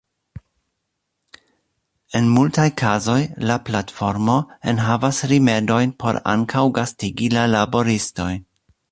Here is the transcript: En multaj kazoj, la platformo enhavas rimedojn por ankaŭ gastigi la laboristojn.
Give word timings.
En 2.19 2.29
multaj 2.37 2.65
kazoj, 2.81 3.17
la 3.49 3.57
platformo 3.67 4.37
enhavas 4.71 5.19
rimedojn 5.33 5.93
por 6.05 6.19
ankaŭ 6.33 6.63
gastigi 6.79 7.29
la 7.35 7.45
laboristojn. 7.57 8.41